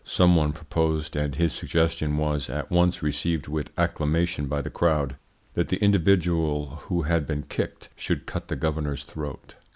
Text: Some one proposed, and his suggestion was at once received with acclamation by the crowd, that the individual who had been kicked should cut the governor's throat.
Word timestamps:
Some 0.03 0.35
one 0.35 0.51
proposed, 0.51 1.15
and 1.15 1.35
his 1.35 1.53
suggestion 1.53 2.17
was 2.17 2.49
at 2.49 2.71
once 2.71 3.03
received 3.03 3.47
with 3.47 3.71
acclamation 3.77 4.47
by 4.47 4.61
the 4.63 4.71
crowd, 4.71 5.15
that 5.53 5.67
the 5.67 5.77
individual 5.77 6.77
who 6.87 7.03
had 7.03 7.27
been 7.27 7.43
kicked 7.43 7.89
should 7.95 8.25
cut 8.25 8.47
the 8.47 8.55
governor's 8.55 9.03
throat. 9.03 9.53